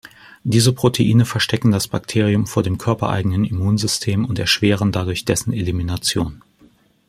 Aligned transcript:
Diese 0.43 0.73
Proteine 0.73 1.25
verstecken 1.25 1.69
das 1.69 1.87
Bakterium 1.87 2.47
vor 2.47 2.63
dem 2.63 2.79
körpereigenen 2.79 3.45
Immunsystem 3.45 4.25
und 4.25 4.39
erschweren 4.39 4.91
dadurch 4.91 5.25
dessen 5.25 5.53
Elimination. 5.53 6.41